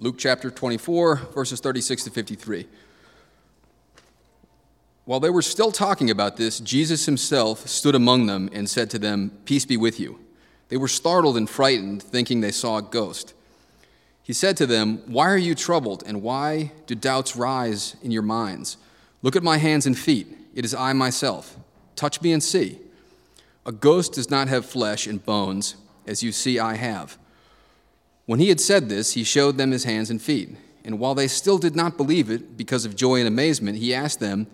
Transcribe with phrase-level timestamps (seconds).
[0.00, 2.68] Luke chapter 24, verses 36 to 53.
[5.06, 8.98] While they were still talking about this, Jesus himself stood among them and said to
[9.00, 10.20] them, Peace be with you.
[10.68, 13.34] They were startled and frightened, thinking they saw a ghost.
[14.22, 18.22] He said to them, Why are you troubled, and why do doubts rise in your
[18.22, 18.76] minds?
[19.22, 20.28] Look at my hands and feet.
[20.54, 21.56] It is I myself.
[21.96, 22.78] Touch me and see.
[23.66, 25.74] A ghost does not have flesh and bones,
[26.06, 27.18] as you see I have.
[28.28, 30.54] When he had said this, he showed them his hands and feet.
[30.84, 34.20] And while they still did not believe it because of joy and amazement, he asked
[34.20, 34.48] them,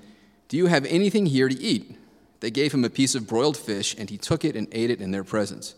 [0.47, 1.99] Do you have anything here to eat?
[2.39, 5.01] They gave him a piece of broiled fish, and he took it and ate it
[5.01, 5.75] in their presence.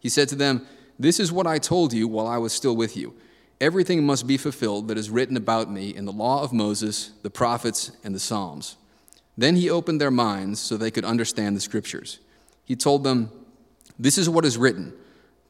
[0.00, 0.66] He said to them,
[0.98, 3.12] This is what I told you while I was still with you.
[3.60, 7.28] Everything must be fulfilled that is written about me in the law of Moses, the
[7.28, 8.76] prophets, and the Psalms.
[9.36, 12.18] Then he opened their minds so they could understand the scriptures.
[12.64, 13.30] He told them,
[13.98, 14.94] This is what is written.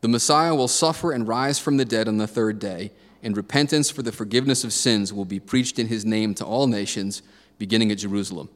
[0.07, 2.93] The Messiah will suffer and rise from the dead on the third day,
[3.25, 6.69] and repentance for the forgiveness of sins will be preached in his name to all
[6.69, 7.23] nations,
[7.59, 8.49] beginning at Jerusalem.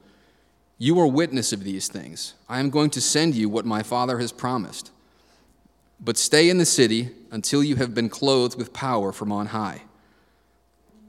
[0.79, 2.35] You are witness of these things.
[2.49, 4.93] I am going to send you what my Father has promised.
[5.99, 9.83] But stay in the city until you have been clothed with power from on high.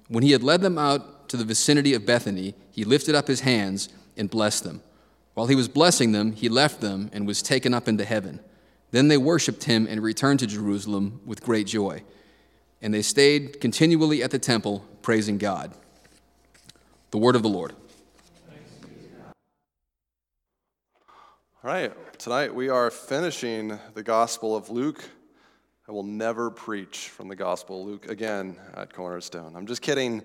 [0.07, 3.41] When he had led them out to the vicinity of Bethany, he lifted up his
[3.41, 4.81] hands and blessed them.
[5.35, 8.39] While he was blessing them, he left them and was taken up into heaven.
[8.91, 12.03] Then they worshiped him and returned to Jerusalem with great joy.
[12.81, 15.73] And they stayed continually at the temple, praising God.
[17.11, 17.73] The word of the Lord.
[21.63, 25.03] All right, tonight we are finishing the Gospel of Luke.
[25.87, 29.55] I will never preach from the Gospel of Luke again at Cornerstone.
[29.55, 30.23] I'm just kidding.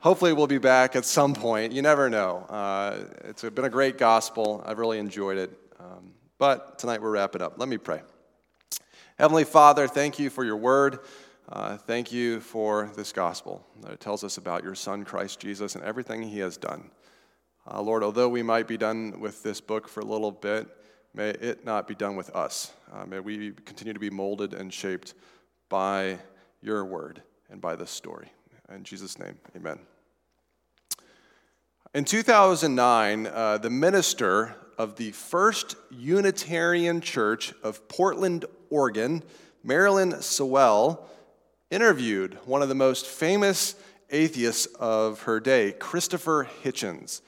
[0.00, 1.72] Hopefully, we'll be back at some point.
[1.72, 2.38] You never know.
[2.50, 4.62] Uh, it's been a great gospel.
[4.66, 5.56] I've really enjoyed it.
[5.80, 7.58] Um, but tonight we're wrapping up.
[7.58, 8.02] Let me pray.
[9.18, 11.00] Heavenly Father, thank you for your word.
[11.48, 15.84] Uh, thank you for this gospel that tells us about your Son, Christ Jesus, and
[15.84, 16.90] everything he has done.
[17.70, 20.66] Uh, Lord, although we might be done with this book for a little bit,
[21.14, 22.72] may it not be done with us.
[22.92, 25.14] Uh, may we continue to be molded and shaped
[25.68, 26.18] by
[26.62, 28.32] your word and by this story.
[28.74, 29.78] In Jesus' name, amen.
[31.94, 39.22] In 2009, uh, the minister of the First Unitarian Church of Portland, Oregon,
[39.64, 41.08] Marilyn Sewell,
[41.70, 43.74] interviewed one of the most famous
[44.10, 47.22] atheists of her day, Christopher Hitchens.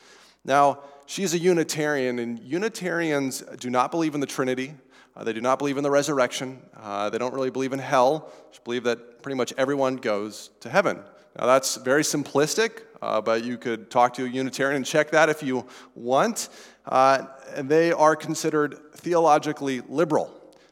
[0.45, 4.75] Now, she's a Unitarian, and Unitarians do not believe in the Trinity.
[5.17, 6.61] Uh, they do not believe in the resurrection.
[6.77, 8.31] Uh, they don't really believe in hell.
[8.53, 11.01] They believe that pretty much everyone goes to heaven.
[11.39, 15.29] Now, that's very simplistic, uh, but you could talk to a Unitarian and check that
[15.29, 16.49] if you want.
[16.87, 20.31] Uh, and they are considered theologically liberal.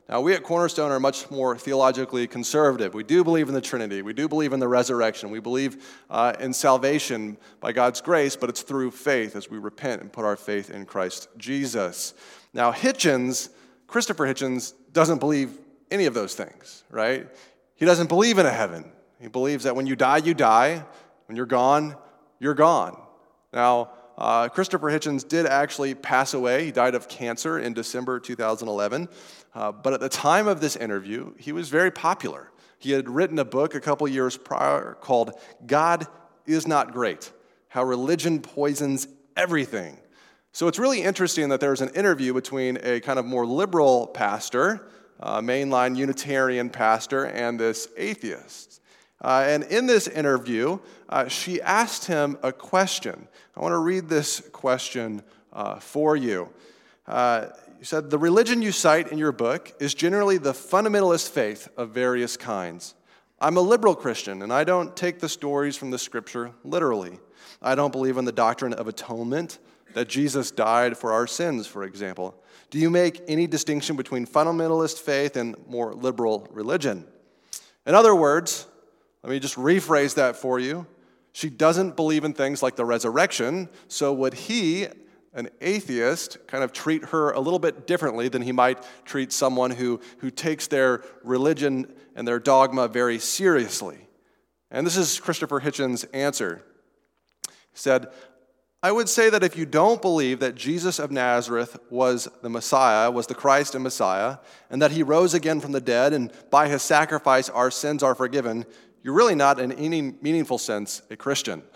[0.08, 2.92] Now, we at Cornerstone are much more theologically conservative.
[2.92, 4.02] We do believe in the Trinity.
[4.02, 5.30] We do believe in the resurrection.
[5.30, 10.02] We believe uh, in salvation by God's grace, but it's through faith as we repent
[10.02, 12.14] and put our faith in Christ Jesus.
[12.52, 13.48] Now, Hitchens,
[13.86, 15.56] Christopher Hitchens, doesn't believe
[15.90, 17.26] any of those things, right?
[17.76, 18.92] He doesn't believe in a heaven.
[19.22, 20.84] He believes that when you die, you die.
[21.26, 21.96] When you're gone,
[22.40, 23.00] you're gone.
[23.52, 26.64] Now, uh, Christopher Hitchens did actually pass away.
[26.64, 29.08] He died of cancer in December 2011.
[29.54, 32.50] Uh, but at the time of this interview, he was very popular.
[32.78, 35.30] He had written a book a couple years prior called
[35.66, 36.08] God
[36.44, 37.30] is Not Great
[37.68, 39.06] How Religion Poisons
[39.36, 39.98] Everything.
[40.50, 44.88] So it's really interesting that there's an interview between a kind of more liberal pastor,
[45.20, 48.81] uh, mainline Unitarian pastor, and this atheist.
[49.22, 50.78] Uh, and in this interview,
[51.08, 53.28] uh, she asked him a question.
[53.56, 55.22] I want to read this question
[55.52, 56.48] uh, for you.
[57.06, 57.46] Uh,
[57.78, 61.90] you said, The religion you cite in your book is generally the fundamentalist faith of
[61.90, 62.94] various kinds.
[63.40, 67.18] I'm a liberal Christian, and I don't take the stories from the scripture literally.
[67.60, 69.58] I don't believe in the doctrine of atonement,
[69.94, 72.34] that Jesus died for our sins, for example.
[72.70, 77.06] Do you make any distinction between fundamentalist faith and more liberal religion?
[77.84, 78.66] In other words,
[79.22, 80.86] let me just rephrase that for you.
[81.32, 84.86] She doesn't believe in things like the resurrection, so would he,
[85.32, 89.70] an atheist, kind of treat her a little bit differently than he might treat someone
[89.70, 94.08] who, who takes their religion and their dogma very seriously?
[94.70, 96.62] And this is Christopher Hitchens' answer.
[97.46, 98.08] He said,
[98.82, 103.10] I would say that if you don't believe that Jesus of Nazareth was the Messiah,
[103.12, 104.38] was the Christ and Messiah,
[104.70, 108.16] and that he rose again from the dead, and by his sacrifice our sins are
[108.16, 108.66] forgiven,
[109.02, 111.62] you're really not, in any meaningful sense, a Christian.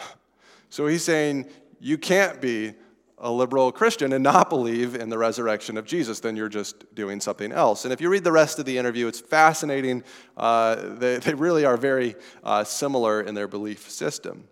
[0.68, 1.46] So he's saying
[1.78, 2.74] you can't be
[3.18, 7.20] a liberal Christian and not believe in the resurrection of Jesus, then you're just doing
[7.20, 7.84] something else.
[7.84, 10.04] And if you read the rest of the interview, it's fascinating.
[10.36, 12.14] Uh, they, they really are very
[12.44, 14.48] uh, similar in their belief system.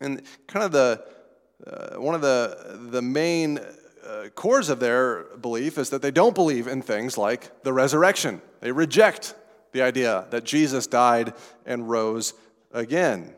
[0.00, 1.04] And kind of the,
[1.66, 3.60] uh, one of the, the main
[4.04, 8.42] uh, cores of their belief is that they don't believe in things like the resurrection.
[8.60, 9.36] They reject
[9.74, 11.34] the idea that Jesus died
[11.66, 12.32] and rose
[12.72, 13.34] again.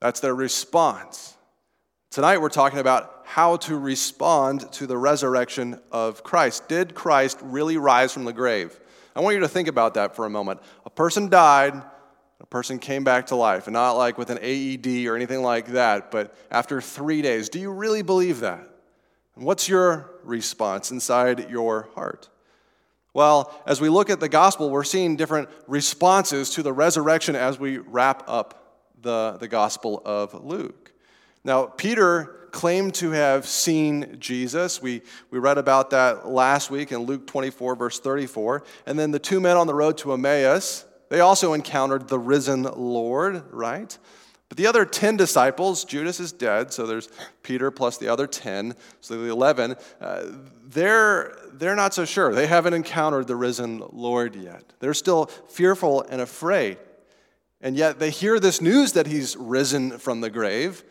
[0.00, 1.36] That's their response.
[2.10, 6.68] Tonight we're talking about how to respond to the resurrection of Christ.
[6.68, 8.78] Did Christ really rise from the grave?
[9.16, 10.60] I want you to think about that for a moment.
[10.84, 11.80] A person died,
[12.40, 15.68] a person came back to life, and not like with an AED or anything like
[15.68, 17.48] that, but after three days.
[17.48, 18.68] Do you really believe that?
[19.36, 22.28] And what's your response inside your heart?
[23.14, 27.60] Well, as we look at the gospel, we're seeing different responses to the resurrection as
[27.60, 30.92] we wrap up the, the gospel of Luke.
[31.44, 34.82] Now, Peter claimed to have seen Jesus.
[34.82, 38.64] We, we read about that last week in Luke 24, verse 34.
[38.86, 42.62] And then the two men on the road to Emmaus, they also encountered the risen
[42.62, 43.96] Lord, right?
[44.48, 47.08] But the other 10 disciples, Judas is dead, so there's
[47.42, 50.22] Peter plus the other 10, so the 11, uh,
[50.66, 52.34] they're, they're not so sure.
[52.34, 54.72] They haven't encountered the risen Lord yet.
[54.80, 56.78] They're still fearful and afraid.
[57.60, 60.84] And yet they hear this news that he's risen from the grave.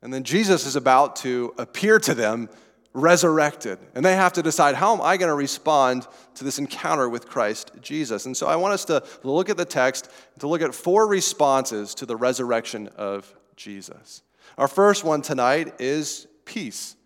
[0.00, 2.48] And then Jesus is about to appear to them
[2.94, 3.78] resurrected.
[3.94, 6.06] And they have to decide how am I going to respond
[6.36, 8.24] to this encounter with Christ Jesus?
[8.24, 11.94] And so I want us to look at the text, to look at four responses
[11.96, 14.22] to the resurrection of Jesus.
[14.56, 16.96] Our first one tonight is peace,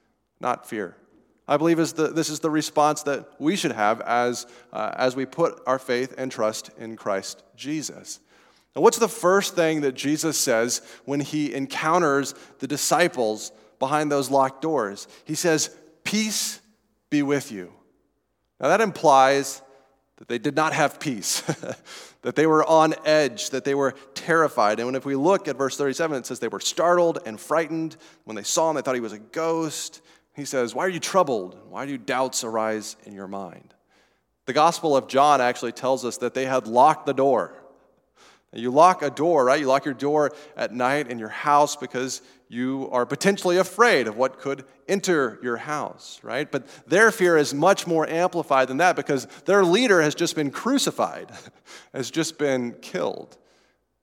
[0.41, 0.95] not fear.
[1.49, 5.17] I believe is the, this is the response that we should have as, uh, as
[5.17, 8.21] we put our faith and trust in Christ Jesus.
[8.77, 14.31] Now, what's the first thing that Jesus says when he encounters the disciples behind those
[14.31, 15.09] locked doors?
[15.25, 16.61] He says, Peace
[17.11, 17.73] be with you.
[18.61, 19.63] Now, that implies
[20.17, 21.41] that they did not have peace,
[22.23, 24.81] that they were on edge, that they were terrified.
[24.81, 27.97] And if we look at verse 37, it says they were startled and frightened.
[28.25, 30.01] When they saw him, they thought he was a ghost.
[30.35, 31.59] He says, Why are you troubled?
[31.69, 33.75] Why do doubts arise in your mind?
[34.47, 37.55] The Gospel of John actually tells us that they had locked the door.
[38.53, 39.61] You lock a door, right?
[39.61, 44.17] You lock your door at night in your house because you are potentially afraid of
[44.17, 46.51] what could enter your house, right?
[46.51, 50.51] But their fear is much more amplified than that because their leader has just been
[50.51, 51.31] crucified,
[51.93, 53.37] has just been killed.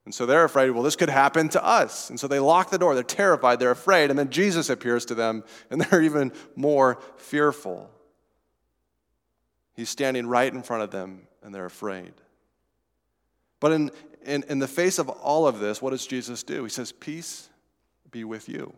[0.04, 2.10] And so they're afraid, well, this could happen to us.
[2.10, 2.94] And so they lock the door.
[2.94, 3.58] They're terrified.
[3.58, 4.10] They're afraid.
[4.10, 7.90] And then Jesus appears to them, and they're even more fearful.
[9.74, 12.12] He's standing right in front of them, and they're afraid.
[13.58, 13.90] But in,
[14.24, 16.62] in, in the face of all of this, what does Jesus do?
[16.62, 17.50] He says, Peace
[18.16, 18.72] be with you.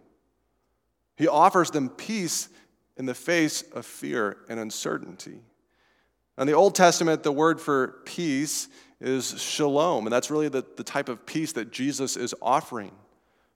[1.17, 2.49] He offers them peace
[2.97, 5.39] in the face of fear and uncertainty.
[6.37, 8.69] In the Old Testament, the word for peace
[9.01, 12.91] is shalom, and that's really the, the type of peace that Jesus is offering.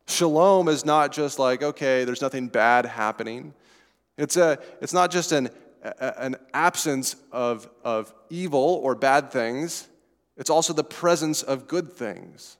[0.06, 3.52] Shalom is not just like, okay, there's nothing bad happening.
[4.16, 5.50] It's, a, it's not just an,
[5.82, 9.88] a, an absence of, of evil or bad things,
[10.36, 12.56] it's also the presence of good things.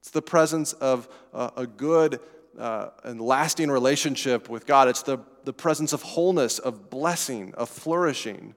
[0.00, 2.20] It's the presence of a, a good
[2.58, 4.88] uh, and lasting relationship with God.
[4.88, 8.54] It's the, the presence of wholeness, of blessing, of flourishing.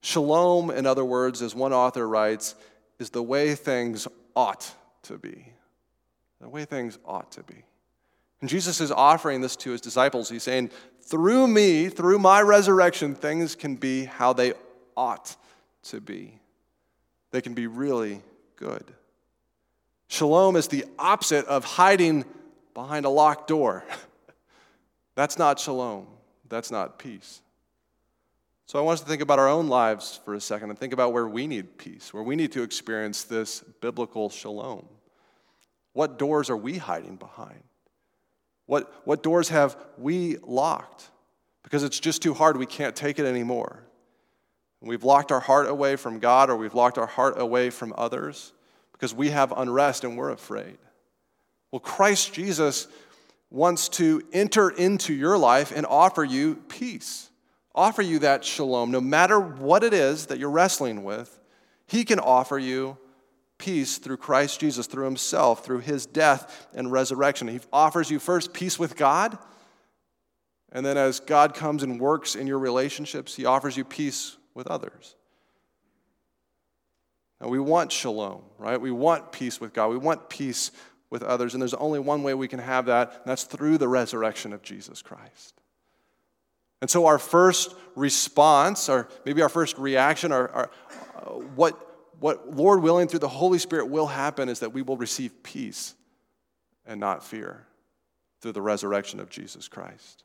[0.00, 2.54] Shalom, in other words, as one author writes,
[2.98, 4.72] is the way things ought
[5.02, 5.52] to be.
[6.40, 7.64] The way things ought to be.
[8.40, 10.30] And Jesus is offering this to his disciples.
[10.30, 10.70] He's saying,
[11.02, 14.54] through me, through my resurrection, things can be how they
[14.96, 15.36] ought
[15.84, 16.40] to be
[17.30, 18.22] they can be really
[18.56, 18.84] good.
[20.08, 22.24] Shalom is the opposite of hiding
[22.74, 23.84] behind a locked door.
[25.14, 26.06] That's not shalom.
[26.48, 27.42] That's not peace.
[28.66, 30.92] So I want us to think about our own lives for a second and think
[30.92, 34.86] about where we need peace, where we need to experience this biblical shalom.
[35.92, 37.62] What doors are we hiding behind?
[38.66, 41.10] What, what doors have we locked?
[41.64, 43.82] Because it's just too hard, we can't take it anymore.
[44.80, 48.52] We've locked our heart away from God or we've locked our heart away from others
[48.92, 50.78] because we have unrest and we're afraid.
[51.70, 52.88] Well, Christ Jesus
[53.50, 57.30] wants to enter into your life and offer you peace,
[57.74, 58.90] offer you that shalom.
[58.90, 61.38] No matter what it is that you're wrestling with,
[61.86, 62.96] He can offer you
[63.58, 67.48] peace through Christ Jesus, through Himself, through His death and resurrection.
[67.48, 69.38] He offers you first peace with God.
[70.72, 74.68] And then, as God comes and works in your relationships, He offers you peace with
[74.68, 75.16] others.
[77.40, 78.80] Now, we want shalom, right?
[78.80, 79.88] We want peace with God.
[79.88, 80.70] We want peace
[81.10, 81.54] with others.
[81.54, 84.62] And there's only one way we can have that, and that's through the resurrection of
[84.62, 85.60] Jesus Christ.
[86.80, 90.70] And so, our first response, or maybe our first reaction, or, or
[91.16, 91.20] uh,
[91.54, 91.78] what,
[92.20, 95.94] what, Lord willing, through the Holy Spirit will happen is that we will receive peace
[96.86, 97.66] and not fear
[98.40, 100.24] through the resurrection of Jesus Christ.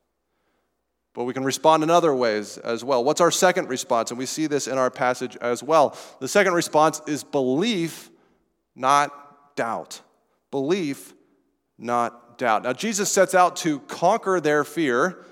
[1.14, 3.04] But we can respond in other ways as well.
[3.04, 4.12] What's our second response?
[4.12, 5.98] And we see this in our passage as well.
[6.20, 8.10] The second response is belief,
[8.76, 10.02] not doubt.
[10.52, 11.14] Belief,
[11.78, 12.64] not doubt.
[12.64, 15.24] Now, Jesus sets out to conquer their fear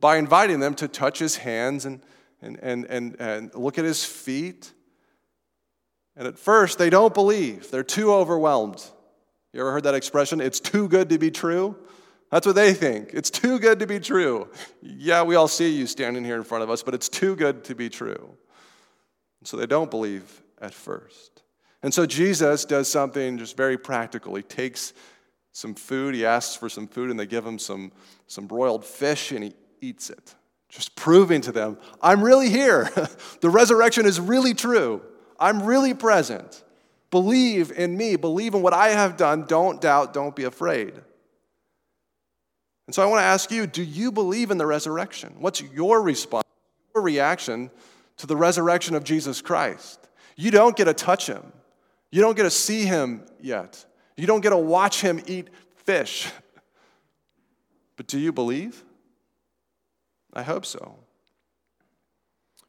[0.00, 2.02] by inviting them to touch his hands and,
[2.40, 4.72] and, and, and, and look at his feet.
[6.16, 8.82] And at first, they don't believe, they're too overwhelmed.
[9.52, 10.40] You ever heard that expression?
[10.40, 11.76] It's too good to be true.
[12.30, 13.10] That's what they think.
[13.12, 14.48] It's too good to be true.
[14.80, 17.64] Yeah, we all see you standing here in front of us, but it's too good
[17.64, 18.36] to be true.
[19.40, 21.42] And so they don't believe at first.
[21.82, 24.34] And so Jesus does something just very practical.
[24.34, 24.92] He takes
[25.52, 27.92] some food, he asks for some food, and they give him some,
[28.26, 30.34] some broiled fish, and he eats it,
[30.68, 32.90] just proving to them, I'm really here.
[33.40, 35.02] the resurrection is really true.
[35.38, 36.62] I'm really present.
[37.10, 39.44] Believe in me, believe in what I have done.
[39.46, 40.94] Don't doubt, don't be afraid.
[42.86, 45.34] And so I want to ask you do you believe in the resurrection?
[45.38, 46.46] What's your response,
[46.94, 47.70] your reaction
[48.18, 50.08] to the resurrection of Jesus Christ?
[50.36, 51.52] You don't get to touch him,
[52.10, 53.84] you don't get to see him yet,
[54.16, 56.30] you don't get to watch him eat fish.
[57.96, 58.82] But do you believe?
[60.32, 60.96] I hope so.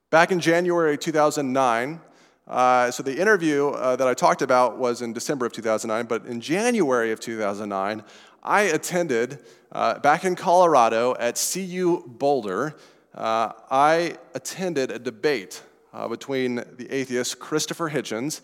[0.10, 2.02] Back in January 2009,
[2.48, 6.30] uh, so the interview uh, that I talked about was in December of 2009, but
[6.30, 8.04] in January of 2009,
[8.44, 9.40] I attended
[9.72, 12.76] uh, back in Colorado at CU Boulder.
[13.16, 18.42] Uh, I attended a debate uh, between the atheist Christopher Hitchens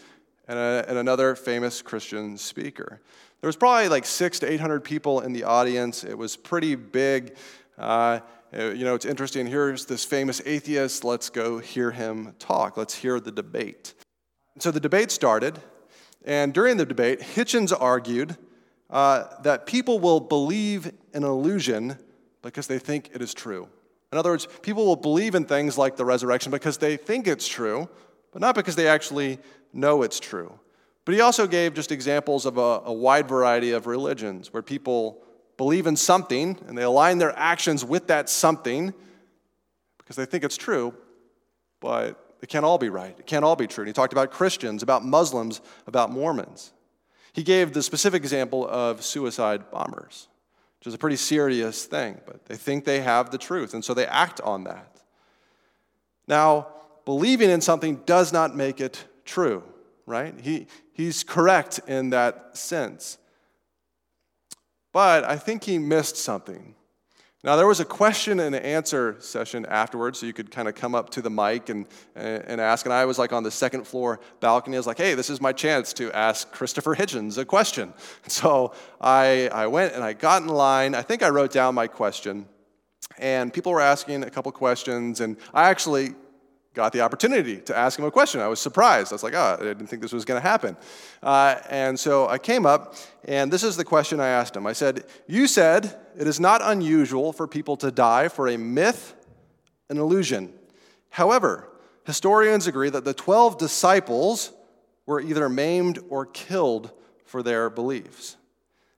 [0.48, 3.02] and, a, and another famous Christian speaker.
[3.42, 6.04] There was probably like six to 800 people in the audience.
[6.04, 7.36] It was pretty big.
[7.78, 8.20] Uh,
[8.54, 9.46] you know, it's interesting.
[9.46, 11.04] Here's this famous atheist.
[11.04, 12.78] Let's go hear him talk.
[12.78, 13.94] Let's hear the debate.
[14.60, 15.60] So the debate started,
[16.26, 18.38] and during the debate, Hitchens argued
[18.90, 21.98] uh, that people will believe an illusion
[22.42, 23.68] because they think it is true.
[24.12, 27.48] In other words, people will believe in things like the resurrection because they think it's
[27.48, 27.90] true,
[28.38, 29.40] but not because they actually
[29.74, 30.60] know it's true.
[31.06, 35.24] But he also gave just examples of a, a wide variety of religions where people
[35.58, 38.94] believe in something and they align their actions with that something
[39.98, 40.94] because they think it's true,
[41.80, 43.16] but it can't all be right.
[43.18, 43.82] It can't all be true.
[43.82, 46.74] And he talked about Christians, about Muslims, about Mormons.
[47.34, 50.28] He gave the specific example of suicide bombers,
[50.80, 53.96] which is a pretty serious thing, but they think they have the truth, and so
[53.96, 55.02] they act on that.
[56.28, 56.68] Now,
[57.08, 59.64] believing in something does not make it true,
[60.06, 60.38] right?
[60.42, 63.18] He, he's correct in that sense.
[64.92, 66.76] But I think he missed something.
[67.46, 70.94] Now, there was a question and answer session afterwards, so you could kind of come
[70.94, 72.86] up to the mic and, and ask.
[72.86, 74.76] And I was like on the second floor balcony.
[74.76, 77.94] I was like, hey, this is my chance to ask Christopher Hitchens a question.
[78.28, 80.94] So I, I went and I got in line.
[80.94, 82.50] I think I wrote down my question.
[83.18, 85.22] And people were asking a couple questions.
[85.22, 86.14] And I actually
[86.78, 88.40] got the opportunity to ask him a question.
[88.40, 89.12] I was surprised.
[89.12, 90.78] I was like, oh, I didn't think this was going to happen.
[91.24, 92.94] Uh, and so I came up,
[93.26, 94.68] and this is the question I asked him.
[94.68, 99.16] I said, You said it is not unusual for people to die for a myth,
[99.90, 100.54] an illusion.
[101.10, 101.68] However,
[102.06, 104.54] historians agree that the 12 disciples
[105.08, 106.92] were either maimed or killed
[107.26, 108.38] for their beliefs.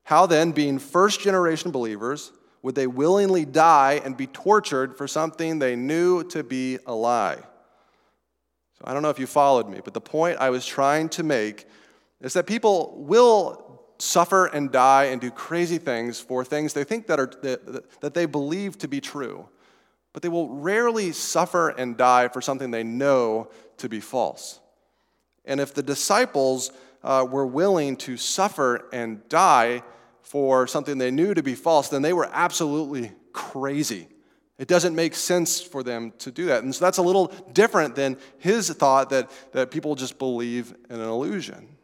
[0.04, 5.60] How then, being first generation believers, would they willingly die and be tortured for something
[5.60, 7.38] they knew to be a lie?
[8.80, 11.24] So I don't know if you followed me, but the point I was trying to
[11.24, 11.66] make
[12.22, 17.08] is that people will suffer and die and do crazy things for things they think
[17.08, 19.48] that, are, that, that they believe to be true.
[20.14, 24.60] But they will rarely suffer and die for something they know to be false.
[25.46, 26.72] And if the disciples
[27.04, 29.84] uh, were willing to suffer and die
[30.22, 34.08] for something they knew to be false, then they were absolutely crazy.
[34.60, 36.64] It doesn't make sense for them to do that.
[36.64, 41.00] And so that's a little different than his thought that, that people just believe in
[41.00, 41.78] an illusion.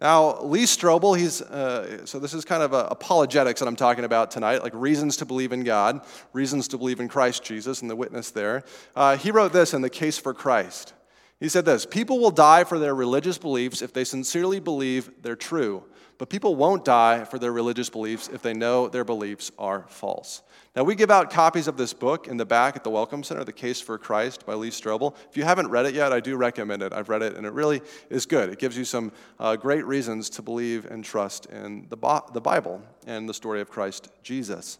[0.00, 4.30] Now, Lee Strobel, he's, uh, so this is kind of apologetics that I'm talking about
[4.30, 6.00] tonight, like reasons to believe in God,
[6.32, 8.62] reasons to believe in Christ Jesus and the witness there.
[8.96, 10.94] Uh, he wrote this in The Case for Christ.
[11.40, 15.36] He said this People will die for their religious beliefs if they sincerely believe they're
[15.36, 15.84] true,
[16.20, 20.42] but people won't die for their religious beliefs if they know their beliefs are false.
[20.76, 23.42] Now, we give out copies of this book in the back at the Welcome Center,
[23.42, 25.14] The Case for Christ by Lee Strobel.
[25.30, 26.92] If you haven't read it yet, I do recommend it.
[26.92, 28.50] I've read it, and it really is good.
[28.50, 31.96] It gives you some uh, great reasons to believe and trust in the,
[32.34, 34.78] the Bible and the story of Christ Jesus.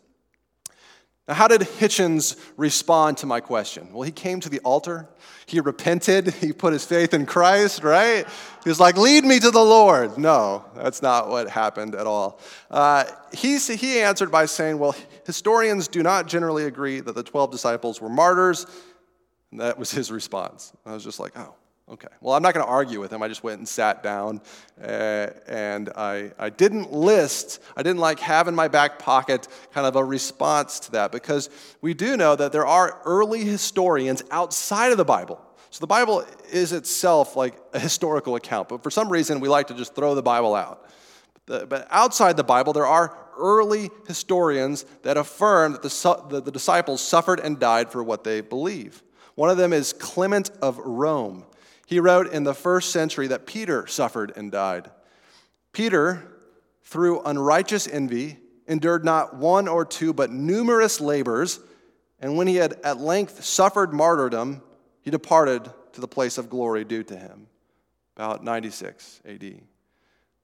[1.30, 3.92] Now, how did Hitchens respond to my question?
[3.92, 5.08] Well, he came to the altar,
[5.46, 8.26] he repented, he put his faith in Christ, right?
[8.64, 10.18] He was like, Lead me to the Lord.
[10.18, 12.40] No, that's not what happened at all.
[12.68, 17.52] Uh, he, he answered by saying, Well, historians do not generally agree that the 12
[17.52, 18.66] disciples were martyrs.
[19.52, 20.72] And that was his response.
[20.84, 21.54] I was just like, Oh,
[21.90, 22.09] Okay.
[22.20, 23.20] Well, I'm not going to argue with him.
[23.20, 24.40] I just went and sat down,
[24.80, 29.85] uh, and I, I didn't list, I didn't like have in my back pocket kind
[29.85, 34.92] of a response to that because we do know that there are early historians outside
[34.92, 35.44] of the Bible.
[35.70, 39.66] So the Bible is itself like a historical account, but for some reason we like
[39.66, 40.88] to just throw the Bible out.
[41.47, 47.00] But outside the Bible, there are early historians that affirm that the, the, the disciples
[47.00, 49.02] suffered and died for what they believe.
[49.35, 51.47] One of them is Clement of Rome.
[51.90, 54.92] He wrote in the first century that Peter suffered and died.
[55.73, 56.23] Peter,
[56.85, 61.59] through unrighteous envy, endured not one or two, but numerous labors,
[62.20, 64.62] and when he had at length suffered martyrdom,
[65.02, 67.49] he departed to the place of glory due to him.
[68.14, 69.61] About 96 AD.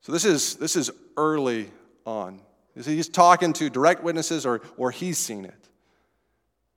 [0.01, 1.71] So this is, this is early
[2.05, 2.41] on.
[2.75, 5.66] He's talking to direct witnesses or, or he's seen it.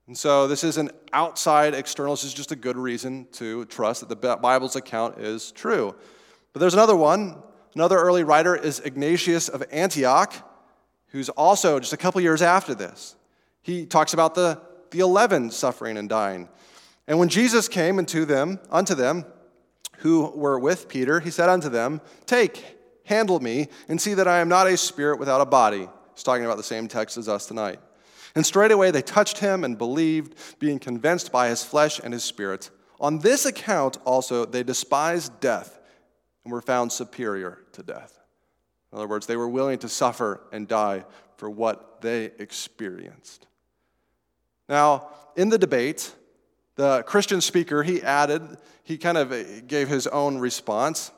[0.09, 3.99] And so this is an outside external, this is just a good reason to trust
[3.99, 5.93] that the Bible's account is true.
[6.51, 7.35] But there's another one.
[7.75, 10.33] Another early writer is Ignatius of Antioch,
[11.09, 13.17] who's also just a couple years after this.
[13.61, 16.49] He talks about the, the eleven suffering and dying.
[17.07, 19.25] And when Jesus came unto them, unto them
[19.97, 22.65] who were with Peter, he said unto them, Take,
[23.05, 25.87] handle me, and see that I am not a spirit without a body.
[26.15, 27.79] He's talking about the same text as us tonight.
[28.35, 32.69] And straightway they touched him and believed, being convinced by his flesh and his spirit.
[32.99, 35.79] On this account also they despised death
[36.43, 38.19] and were found superior to death.
[38.91, 41.05] In other words, they were willing to suffer and die
[41.37, 43.47] for what they experienced.
[44.67, 46.13] Now, in the debate,
[46.75, 51.11] the Christian speaker, he added, he kind of gave his own response.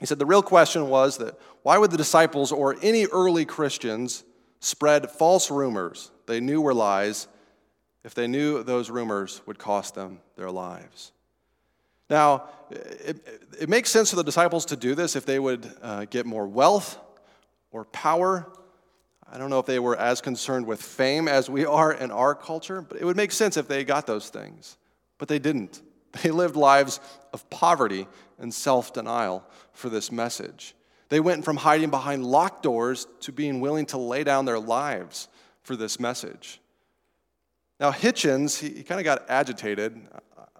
[0.00, 4.24] He said the real question was that why would the disciples or any early Christians
[4.60, 7.28] spread false rumors they knew were lies
[8.04, 11.10] if they knew those rumors would cost them their lives.
[12.08, 16.04] Now, it, it makes sense for the disciples to do this if they would uh,
[16.04, 16.98] get more wealth
[17.72, 18.46] or power.
[19.30, 22.36] I don't know if they were as concerned with fame as we are in our
[22.36, 24.76] culture, but it would make sense if they got those things.
[25.18, 25.82] But they didn't.
[26.22, 26.98] They lived lives
[27.34, 30.74] of poverty and self denial for this message.
[31.10, 35.28] They went from hiding behind locked doors to being willing to lay down their lives
[35.66, 36.60] for this message.
[37.80, 40.00] Now, Hitchens, he, he kind of got agitated,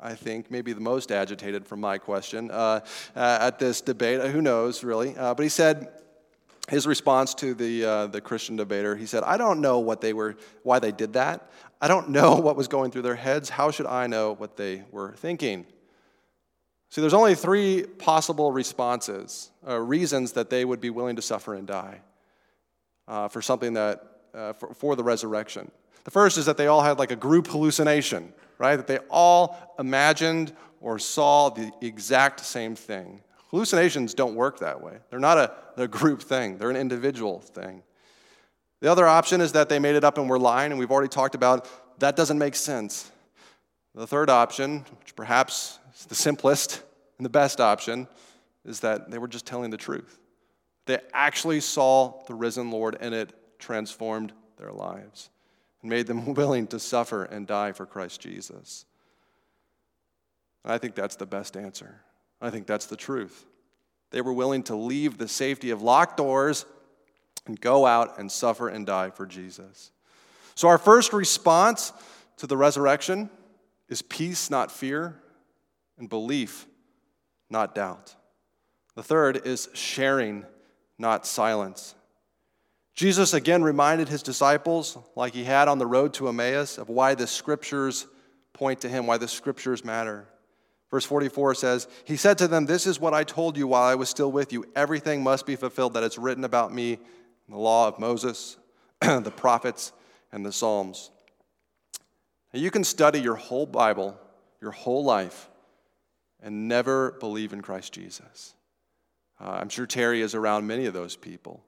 [0.02, 2.80] I think, maybe the most agitated from my question uh,
[3.14, 4.20] uh, at this debate.
[4.32, 5.16] Who knows, really?
[5.16, 5.88] Uh, but he said,
[6.68, 10.12] his response to the, uh, the Christian debater, he said, I don't know what they
[10.12, 11.50] were, why they did that.
[11.80, 13.48] I don't know what was going through their heads.
[13.48, 15.66] How should I know what they were thinking?
[16.90, 21.54] See, there's only three possible responses, uh, reasons that they would be willing to suffer
[21.54, 22.00] and die
[23.30, 25.70] for something that uh, for, for the resurrection.
[26.04, 28.76] The first is that they all had like a group hallucination, right?
[28.76, 33.22] That they all imagined or saw the exact same thing.
[33.50, 34.98] Hallucinations don't work that way.
[35.10, 37.82] They're not a, a group thing, they're an individual thing.
[38.80, 41.08] The other option is that they made it up and were lying, and we've already
[41.08, 41.68] talked about
[41.98, 43.10] that doesn't make sense.
[43.94, 46.82] The third option, which perhaps is the simplest
[47.16, 48.06] and the best option,
[48.66, 50.18] is that they were just telling the truth.
[50.84, 55.30] They actually saw the risen Lord, and it transformed their lives
[55.82, 58.84] and made them willing to suffer and die for Christ Jesus.
[60.64, 62.00] I think that's the best answer.
[62.40, 63.46] I think that's the truth.
[64.10, 66.66] They were willing to leave the safety of locked doors
[67.46, 69.92] and go out and suffer and die for Jesus.
[70.54, 71.92] So, our first response
[72.38, 73.30] to the resurrection
[73.88, 75.20] is peace, not fear,
[75.98, 76.66] and belief,
[77.50, 78.14] not doubt.
[78.94, 80.44] The third is sharing,
[80.98, 81.94] not silence.
[82.96, 87.14] Jesus again reminded his disciples, like he had on the road to Emmaus, of why
[87.14, 88.06] the scriptures
[88.54, 90.26] point to him, why the scriptures matter.
[90.90, 93.96] Verse 44 says, He said to them, This is what I told you while I
[93.96, 94.64] was still with you.
[94.74, 98.56] Everything must be fulfilled that is written about me in the law of Moses,
[99.00, 99.92] the prophets,
[100.32, 101.10] and the Psalms.
[102.54, 104.18] Now, you can study your whole Bible,
[104.62, 105.50] your whole life,
[106.40, 108.54] and never believe in Christ Jesus.
[109.38, 111.62] Uh, I'm sure Terry is around many of those people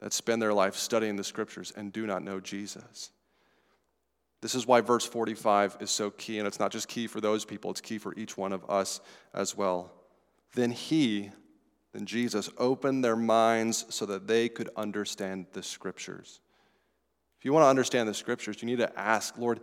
[0.00, 3.10] that spend their life studying the scriptures and do not know Jesus.
[4.42, 7.44] This is why verse 45 is so key, and it's not just key for those
[7.44, 9.00] people, it's key for each one of us
[9.34, 9.90] as well.
[10.54, 11.30] Then he,
[11.92, 16.40] then Jesus, opened their minds so that they could understand the scriptures.
[17.38, 19.60] If you want to understand the scriptures, you need to ask, Lord,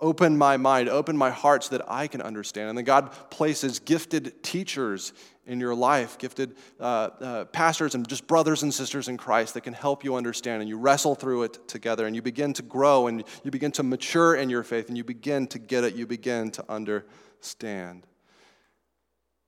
[0.00, 2.68] open my mind, open my heart so that I can understand.
[2.68, 5.12] And then God places gifted teachers
[5.46, 6.82] in your life, gifted uh,
[7.20, 10.62] uh, pastors and just brothers and sisters in Christ that can help you understand.
[10.62, 13.82] And you wrestle through it together and you begin to grow and you begin to
[13.82, 18.06] mature in your faith and you begin to get it, you begin to understand.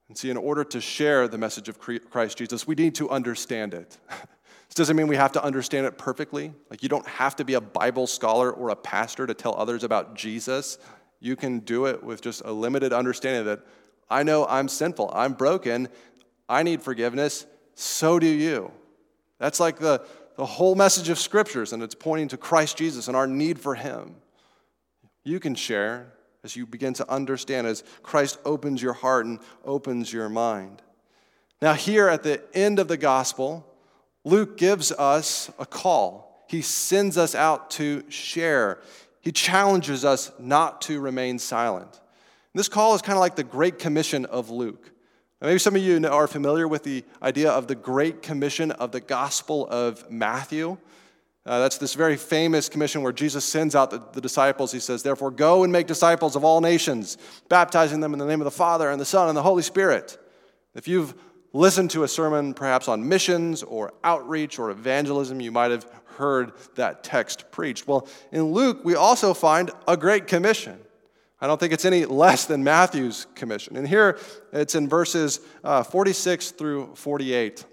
[0.09, 3.73] And see, in order to share the message of Christ Jesus, we need to understand
[3.73, 3.97] it.
[4.73, 6.51] This doesn't mean we have to understand it perfectly.
[6.71, 9.85] Like, you don't have to be a Bible scholar or a pastor to tell others
[9.85, 10.79] about Jesus.
[11.21, 13.61] You can do it with just a limited understanding that
[14.09, 15.89] I know I'm sinful, I'm broken,
[16.49, 18.73] I need forgiveness, so do you.
[19.39, 20.07] That's like the,
[20.39, 23.75] the whole message of scriptures, and it's pointing to Christ Jesus and our need for
[23.75, 24.15] Him.
[25.23, 30.11] You can share as you begin to understand, as Christ opens your heart and opens
[30.11, 30.81] your mind.
[31.61, 33.69] Now, here at the end of the gospel,
[34.25, 36.45] Luke gives us a call.
[36.49, 38.81] He sends us out to share.
[39.21, 42.01] He challenges us not to remain silent.
[42.55, 44.91] This call is kind of like the Great Commission of Luke.
[45.41, 48.93] Now, maybe some of you are familiar with the idea of the Great Commission of
[48.93, 50.77] the Gospel of Matthew.
[51.45, 54.71] Uh, that's this very famous commission where Jesus sends out the, the, disciples.
[54.71, 58.41] He says, Therefore, go and make disciples of all nations, baptizing them in the name
[58.41, 60.19] of the Father and the Son and the Holy Spirit.
[60.75, 61.15] If you've
[61.53, 65.87] listened to a sermon perhaps on missions or outreach or evangelism, you might have
[66.17, 67.87] heard that text preached.
[67.87, 70.79] Well, in Luke, we also find a great commission.
[71.41, 73.77] I don't think it's any less than Matthew's commission.
[73.77, 74.19] And here
[74.53, 77.65] it's in verses uh, 46 through 48.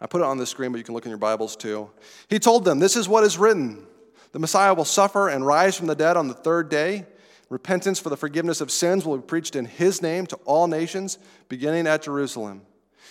[0.00, 1.90] I put it on the screen, but you can look in your Bibles too.
[2.28, 3.86] He told them, This is what is written
[4.32, 7.06] The Messiah will suffer and rise from the dead on the third day.
[7.48, 11.18] Repentance for the forgiveness of sins will be preached in his name to all nations,
[11.48, 12.62] beginning at Jerusalem.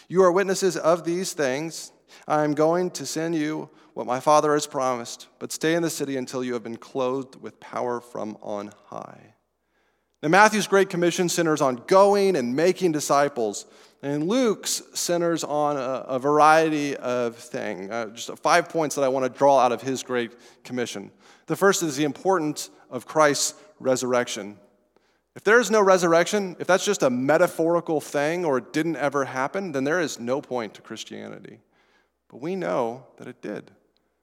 [0.10, 1.92] You are witnesses of these things.
[2.28, 5.90] I am going to send you what my Father has promised, but stay in the
[5.90, 9.36] city until you have been clothed with power from on high.
[10.22, 13.66] Now, Matthew's Great Commission centers on going and making disciples,
[14.02, 17.90] and Luke's centers on a, a variety of things.
[17.90, 21.12] Uh, just five points that I want to draw out of his Great Commission.
[21.48, 24.58] The first is the importance of Christ's resurrection.
[25.36, 29.26] If there is no resurrection, if that's just a metaphorical thing or it didn't ever
[29.26, 31.60] happen, then there is no point to Christianity.
[32.30, 33.72] But we know that it did.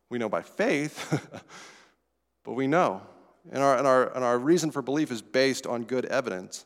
[0.09, 1.21] We know by faith,
[2.45, 3.03] but we know.
[3.51, 6.65] And our, and, our, and our reason for belief is based on good evidence.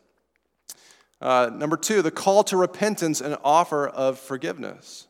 [1.20, 5.08] Uh, number two, the call to repentance and offer of forgiveness.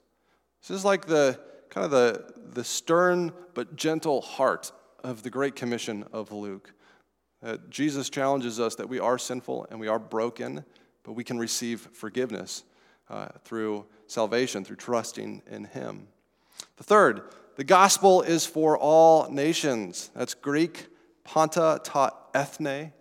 [0.63, 5.57] This is like the kind of the, the stern but gentle heart of the Great
[5.57, 6.73] Commission of Luke.
[7.47, 10.65] Uh, Jesus challenges us that we are sinful and we are broken,
[11.05, 12.65] but we can receive forgiveness
[13.09, 16.09] uh, through salvation, through trusting in Him.
[16.77, 17.23] The third,
[17.55, 20.11] the gospel is for all nations.
[20.17, 20.89] That's Greek
[21.23, 22.93] Panta ta ethne.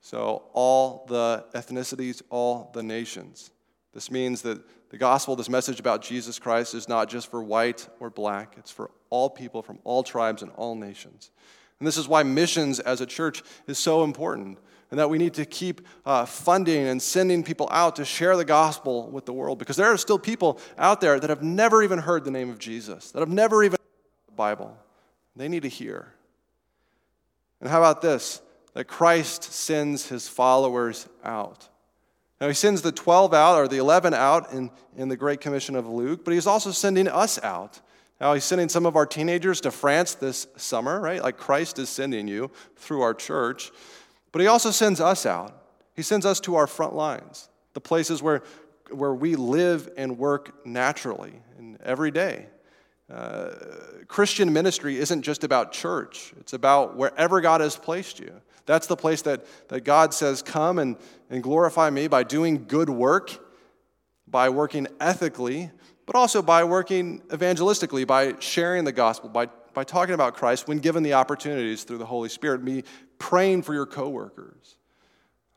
[0.00, 3.50] So, all the ethnicities, all the nations.
[3.92, 7.88] This means that the gospel, this message about Jesus Christ, is not just for white
[7.98, 11.32] or black, it's for all people from all tribes and all nations.
[11.80, 14.58] And this is why missions as a church is so important,
[14.90, 18.44] and that we need to keep uh, funding and sending people out to share the
[18.44, 21.98] gospel with the world, because there are still people out there that have never even
[21.98, 24.76] heard the name of Jesus, that have never even heard the Bible.
[25.34, 26.12] They need to hear.
[27.60, 28.42] And how about this?
[28.74, 31.66] That Christ sends his followers out.
[32.40, 35.76] Now, he sends the 12 out, or the 11 out in, in the Great Commission
[35.76, 37.80] of Luke, but he's also sending us out.
[38.20, 41.22] Now, he's sending some of our teenagers to France this summer, right?
[41.22, 43.70] Like Christ is sending you through our church.
[44.30, 45.56] But he also sends us out.
[45.94, 48.42] He sends us to our front lines, the places where,
[48.90, 52.46] where we live and work naturally and every day.
[53.10, 53.50] Uh,
[54.06, 58.32] Christian ministry isn't just about church, it's about wherever God has placed you.
[58.66, 60.96] That's the place that, that God says, Come and,
[61.28, 63.32] and glorify me by doing good work,
[64.28, 65.70] by working ethically,
[66.10, 70.80] but also by working evangelistically, by sharing the gospel, by, by talking about Christ when
[70.80, 72.82] given the opportunities through the Holy Spirit, me
[73.20, 74.74] praying for your coworkers.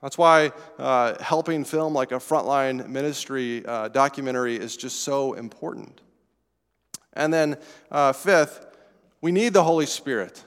[0.03, 6.01] That's why uh, helping film like a frontline ministry uh, documentary is just so important.
[7.13, 7.57] And then,
[7.89, 8.63] uh, fifth,
[9.21, 10.43] we need the Holy Spirit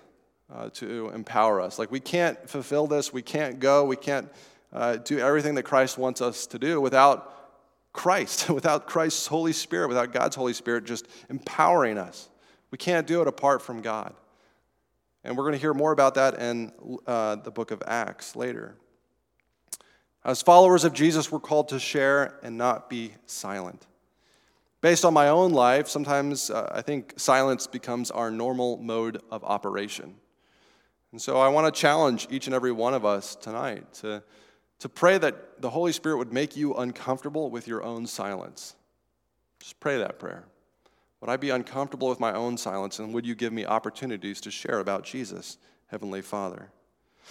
[0.54, 1.80] uh, to empower us.
[1.80, 4.28] Like, we can't fulfill this, we can't go, we can't
[4.72, 7.35] uh, do everything that Christ wants us to do without
[7.96, 12.28] Christ, without Christ's Holy Spirit, without God's Holy Spirit just empowering us.
[12.70, 14.14] We can't do it apart from God.
[15.24, 16.72] And we're going to hear more about that in
[17.06, 18.76] uh, the book of Acts later.
[20.24, 23.86] As followers of Jesus, we're called to share and not be silent.
[24.80, 29.42] Based on my own life, sometimes uh, I think silence becomes our normal mode of
[29.42, 30.14] operation.
[31.12, 34.22] And so I want to challenge each and every one of us tonight to,
[34.80, 38.74] to pray that the Holy Spirit would make you uncomfortable with your own silence.
[39.60, 40.44] Just pray that prayer.
[41.20, 44.50] Would I be uncomfortable with my own silence, and would you give me opportunities to
[44.50, 46.70] share about Jesus, Heavenly Father?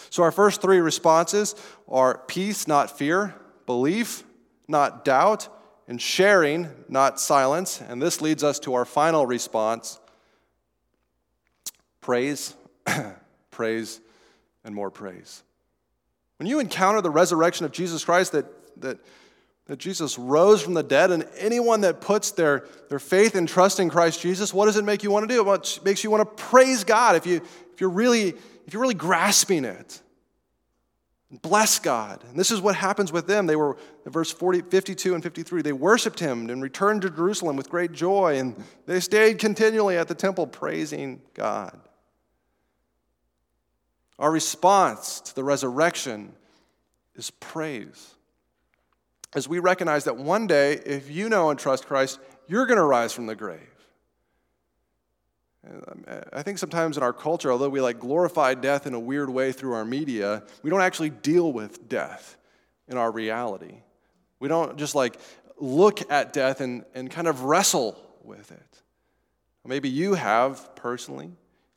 [0.09, 1.55] So, our first three responses
[1.87, 4.23] are peace, not fear, belief,
[4.67, 5.47] not doubt,
[5.87, 7.79] and sharing, not silence.
[7.79, 9.99] And this leads us to our final response
[12.01, 12.53] praise,
[13.51, 14.01] praise,
[14.63, 15.44] and more praise.
[16.37, 18.45] When you encounter the resurrection of Jesus Christ, that,
[18.81, 18.99] that,
[19.67, 23.79] that Jesus rose from the dead, and anyone that puts their, their faith and trust
[23.79, 25.53] in Christ Jesus, what does it make you want to do?
[25.53, 27.37] It makes you want to praise God if, you,
[27.73, 30.01] if, you're, really, if you're really grasping it.
[31.41, 32.23] Bless God.
[32.29, 33.47] And this is what happens with them.
[33.47, 37.69] They were, verse 40, 52 and 53, they worshiped him and returned to Jerusalem with
[37.69, 41.79] great joy, and they stayed continually at the temple praising God.
[44.17, 46.33] Our response to the resurrection
[47.15, 48.15] is praise.
[49.33, 52.83] As we recognize that one day, if you know and trust Christ, you're going to
[52.83, 53.59] rise from the grave.
[56.31, 59.51] I think sometimes in our culture, although we like glorify death in a weird way
[59.51, 62.37] through our media, we don't actually deal with death
[62.87, 63.81] in our reality.
[64.39, 65.17] We don't just like
[65.59, 68.81] look at death and, and kind of wrestle with it.
[69.65, 71.31] Maybe you have personally.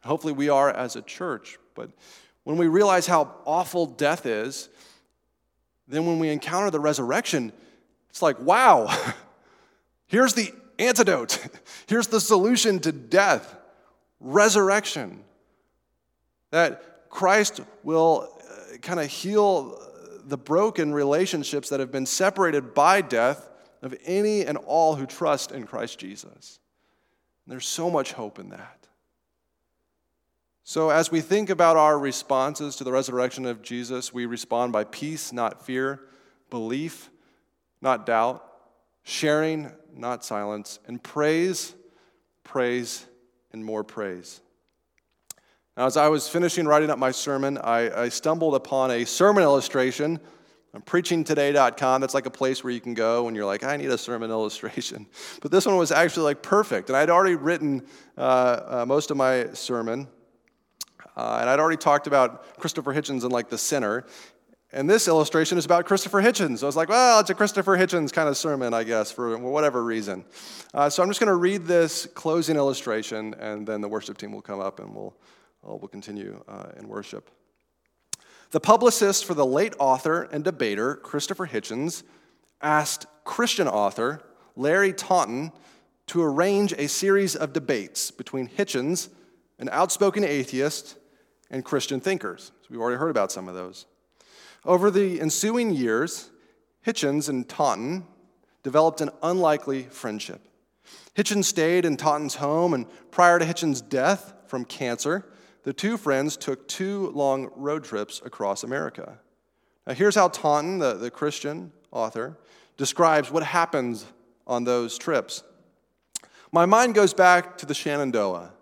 [0.04, 1.58] Hopefully, we are as a church.
[1.74, 1.90] But
[2.48, 4.70] when we realize how awful death is,
[5.86, 7.52] then when we encounter the resurrection,
[8.08, 8.88] it's like, wow,
[10.06, 11.46] here's the antidote.
[11.88, 13.54] Here's the solution to death
[14.18, 15.24] resurrection.
[16.50, 19.78] That Christ will uh, kind of heal
[20.24, 23.46] the broken relationships that have been separated by death
[23.82, 26.60] of any and all who trust in Christ Jesus.
[27.44, 28.77] And there's so much hope in that.
[30.68, 34.84] So, as we think about our responses to the resurrection of Jesus, we respond by
[34.84, 35.98] peace, not fear,
[36.50, 37.08] belief,
[37.80, 38.46] not doubt,
[39.02, 41.74] sharing, not silence, and praise,
[42.44, 43.06] praise,
[43.50, 44.42] and more praise.
[45.74, 49.42] Now, as I was finishing writing up my sermon, I, I stumbled upon a sermon
[49.42, 50.20] illustration
[50.74, 52.02] on preachingtoday.com.
[52.02, 54.30] That's like a place where you can go when you're like, I need a sermon
[54.30, 55.06] illustration.
[55.40, 56.90] But this one was actually like perfect.
[56.90, 57.86] And I'd already written
[58.18, 60.08] uh, uh, most of my sermon.
[61.18, 64.06] Uh, and I'd already talked about Christopher Hitchens and like the sinner.
[64.72, 66.62] And this illustration is about Christopher Hitchens.
[66.62, 69.82] I was like, well, it's a Christopher Hitchens kind of sermon, I guess, for whatever
[69.82, 70.24] reason.
[70.72, 74.30] Uh, so I'm just going to read this closing illustration, and then the worship team
[74.30, 75.16] will come up and we'll,
[75.66, 77.30] uh, we'll continue uh, in worship.
[78.52, 82.04] The publicist for the late author and debater Christopher Hitchens
[82.62, 84.22] asked Christian author
[84.54, 85.50] Larry Taunton
[86.06, 89.08] to arrange a series of debates between Hitchens,
[89.58, 90.96] an outspoken atheist,
[91.50, 92.52] and Christian thinkers.
[92.62, 93.86] So we've already heard about some of those.
[94.64, 96.30] Over the ensuing years,
[96.86, 98.06] Hitchens and Taunton
[98.62, 100.40] developed an unlikely friendship.
[101.14, 105.26] Hitchens stayed in Taunton's home, and prior to Hitchens' death from cancer,
[105.64, 109.18] the two friends took two long road trips across America.
[109.86, 112.38] Now, here's how Taunton, the, the Christian author,
[112.76, 114.06] describes what happens
[114.46, 115.42] on those trips.
[116.52, 118.52] My mind goes back to the Shenandoah.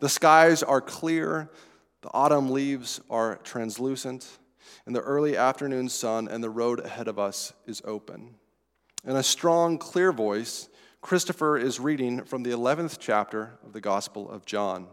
[0.00, 1.50] The skies are clear,
[2.02, 4.38] the autumn leaves are translucent,
[4.86, 8.36] and the early afternoon sun and the road ahead of us is open.
[9.04, 10.68] In a strong, clear voice,
[11.02, 14.86] Christopher is reading from the 11th chapter of the Gospel of John.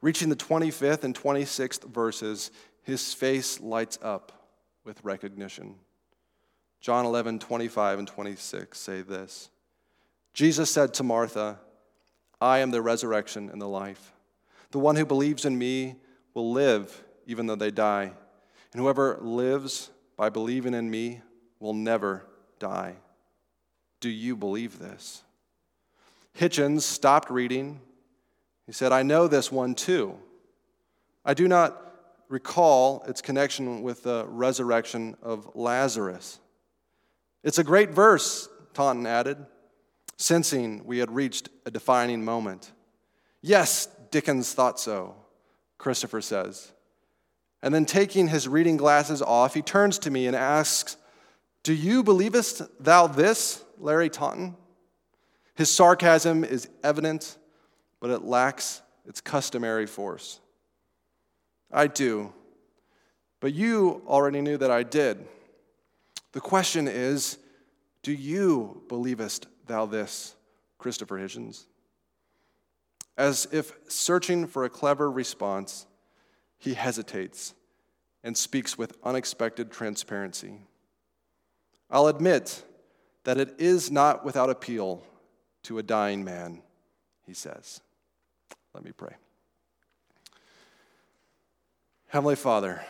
[0.00, 2.50] Reaching the 25th and 26th verses,
[2.82, 4.32] his face lights up
[4.84, 5.76] with recognition.
[6.80, 9.50] John 11, 25 and 26 say this
[10.32, 11.58] Jesus said to Martha,
[12.40, 14.12] I am the resurrection and the life.
[14.70, 15.96] The one who believes in me
[16.34, 18.12] will live even though they die.
[18.72, 21.22] And whoever lives by believing in me
[21.58, 22.26] will never
[22.58, 22.96] die.
[24.00, 25.22] Do you believe this?
[26.38, 27.80] Hitchens stopped reading.
[28.66, 30.16] He said, I know this one too.
[31.24, 31.76] I do not
[32.28, 36.38] recall its connection with the resurrection of Lazarus.
[37.42, 39.38] It's a great verse, Taunton added,
[40.16, 42.70] sensing we had reached a defining moment.
[43.42, 45.16] Yes, Dickens thought so,
[45.80, 46.72] Christopher says.
[47.62, 50.96] And then, taking his reading glasses off, he turns to me and asks,
[51.62, 54.56] Do you believest thou this, Larry Taunton?
[55.54, 57.36] His sarcasm is evident,
[57.98, 60.40] but it lacks its customary force.
[61.72, 62.32] I do,
[63.40, 65.26] but you already knew that I did.
[66.32, 67.38] The question is,
[68.02, 70.34] do you believest thou this,
[70.78, 71.64] Christopher Hitchens?
[73.16, 75.86] As if searching for a clever response,
[76.58, 77.54] he hesitates
[78.22, 80.60] and speaks with unexpected transparency.
[81.90, 82.64] I'll admit
[83.24, 85.02] that it is not without appeal
[85.64, 86.62] to a dying man,
[87.26, 87.80] he says.
[88.74, 89.14] Let me pray.
[92.08, 92.82] Heavenly Father,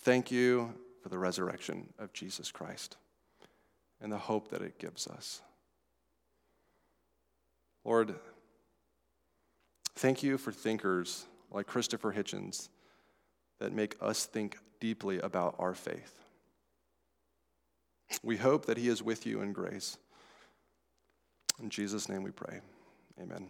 [0.00, 2.96] thank you for the resurrection of Jesus Christ
[4.00, 5.42] and the hope that it gives us.
[7.84, 8.14] Lord,
[9.96, 12.68] thank you for thinkers like Christopher Hitchens
[13.60, 16.14] that make us think deeply about our faith.
[18.22, 19.98] We hope that he is with you in grace.
[21.62, 22.60] In Jesus' name we pray.
[23.20, 23.42] Amen.